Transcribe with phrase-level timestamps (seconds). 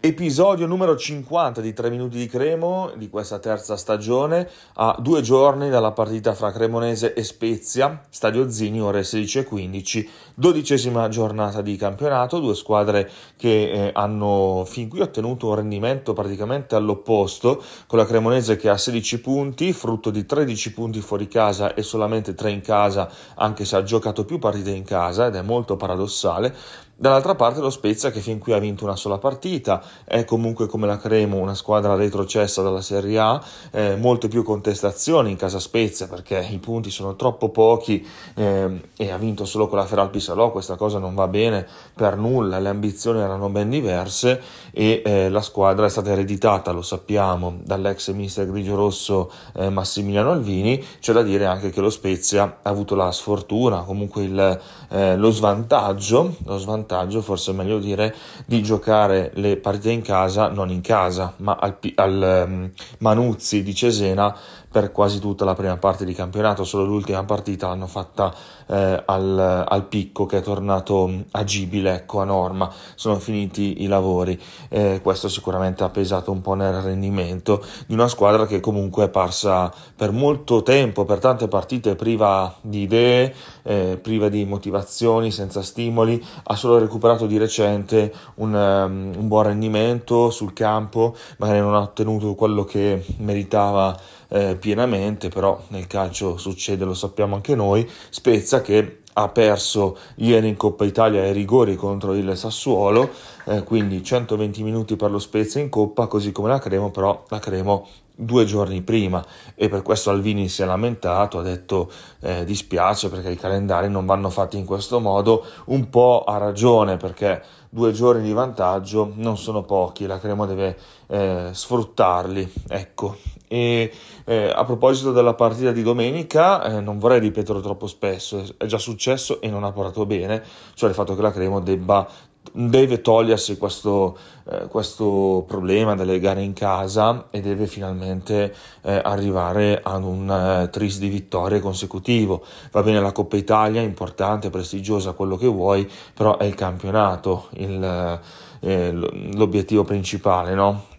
[0.00, 5.70] Episodio numero 50 di 3 minuti di Cremo di questa terza stagione, a due giorni
[5.70, 12.54] dalla partita fra Cremonese e Spezia, Stadio Zini, ore 16.15, dodicesima giornata di campionato, due
[12.54, 18.68] squadre che eh, hanno fin qui ottenuto un rendimento praticamente all'opposto, con la Cremonese che
[18.68, 23.64] ha 16 punti, frutto di 13 punti fuori casa e solamente 3 in casa, anche
[23.64, 26.54] se ha giocato più partite in casa ed è molto paradossale,
[27.00, 30.88] Dall'altra parte lo Spezia che fin qui ha vinto una sola partita, è comunque come
[30.88, 36.08] la Cremo una squadra retrocessa dalla Serie A, eh, molte più contestazioni in casa Spezia
[36.08, 40.50] perché i punti sono troppo pochi eh, e ha vinto solo con la Feralpi Salò,
[40.50, 45.40] questa cosa non va bene per nulla, le ambizioni erano ben diverse e eh, la
[45.40, 51.22] squadra è stata ereditata, lo sappiamo, dall'ex mister grigio rosso eh, Massimiliano Alvini, c'è da
[51.22, 56.58] dire anche che lo Spezia ha avuto la sfortuna, comunque il, eh, lo svantaggio, lo
[56.58, 58.14] svantaggio vantaggio, forse è meglio dire,
[58.46, 63.74] di giocare le partite in casa, non in casa, ma al, al um, Manuzzi di
[63.74, 64.34] Cesena
[64.70, 68.34] per quasi tutta la prima parte di campionato, solo l'ultima partita l'hanno fatta
[68.66, 74.38] eh, al, al, picco che è tornato agibile, ecco, a norma, sono finiti i lavori,
[74.68, 79.08] eh, questo sicuramente ha pesato un po' nel rendimento di una squadra che comunque è
[79.08, 85.62] parsa per molto tempo, per tante partite priva di idee, eh, priva di motivazioni, senza
[85.62, 91.74] stimoli, ha solo recuperato di recente un, um, un buon rendimento sul campo, magari non
[91.74, 93.98] ha ottenuto quello che meritava
[94.28, 100.48] eh, pienamente, però nel calcio succede, lo sappiamo anche noi, Spezia che ha perso ieri
[100.48, 103.10] in Coppa Italia ai rigori contro il Sassuolo,
[103.48, 107.38] eh, quindi 120 minuti per lo Spezia in Coppa, così come la Cremo, però la
[107.38, 107.86] Cremo
[108.20, 109.24] due giorni prima
[109.54, 111.88] e per questo Alvini si è lamentato, ha detto
[112.20, 116.96] eh, dispiace perché i calendari non vanno fatti in questo modo, un po' ha ragione
[116.96, 117.40] perché
[117.70, 123.16] due giorni di vantaggio non sono pochi, la Cremo deve eh, sfruttarli, ecco.
[123.50, 123.90] E
[124.24, 128.76] eh, a proposito della partita di domenica, eh, non vorrei ripeterlo troppo spesso, è già
[128.76, 130.42] successo e non ha portato bene,
[130.74, 132.06] cioè il fatto che la Cremo debba
[132.52, 134.16] deve togliersi questo,
[134.50, 140.70] eh, questo, problema delle gare in casa e deve finalmente eh, arrivare ad un eh,
[140.70, 142.44] tris di vittorie consecutivo.
[142.70, 148.20] Va bene la Coppa Italia, importante, prestigiosa, quello che vuoi, però è il campionato il,
[148.60, 150.96] eh, l'obiettivo principale, no?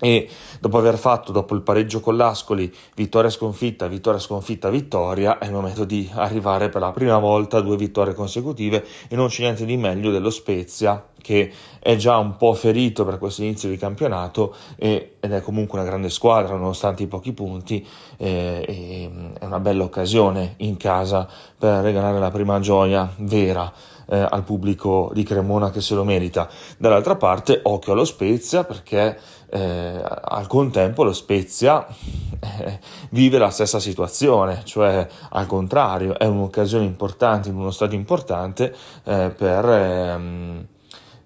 [0.00, 0.28] E
[0.58, 5.52] dopo aver fatto, dopo il pareggio con l'Ascoli, vittoria sconfitta, vittoria sconfitta, vittoria, è il
[5.52, 9.64] momento di arrivare per la prima volta a due vittorie consecutive e non c'è niente
[9.64, 14.54] di meglio dello Spezia che è già un po' ferito per questo inizio di campionato
[14.76, 17.86] e, ed è comunque una grande squadra nonostante i pochi punti
[18.16, 23.72] eh, è una bella occasione in casa per regalare la prima gioia vera
[24.10, 26.48] eh, al pubblico di Cremona che se lo merita.
[26.76, 29.18] Dall'altra parte, occhio allo Spezia perché
[29.50, 36.84] eh, al contempo lo Spezia eh, vive la stessa situazione, cioè al contrario, è un'occasione
[36.84, 40.66] importante in uno stadio importante eh, per ehm,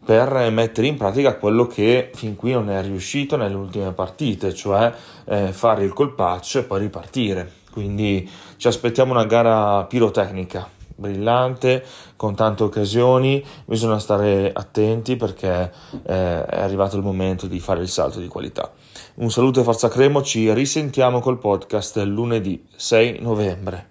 [0.04, 4.92] per mettere in pratica quello che fin qui non è riuscito nelle ultime partite, cioè
[5.24, 7.50] eh, fare il colpaccio e poi ripartire.
[7.70, 11.84] Quindi ci aspettiamo una gara pirotecnica brillante,
[12.16, 15.72] con tante occasioni, bisogna stare attenti perché
[16.06, 18.72] eh, è arrivato il momento di fare il salto di qualità.
[19.14, 23.90] Un saluto e forza Cremo, ci risentiamo col podcast lunedì 6 novembre.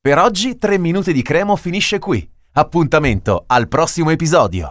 [0.00, 2.28] Per oggi 3 minuti di Cremo finisce qui.
[2.54, 4.70] Appuntamento al prossimo episodio.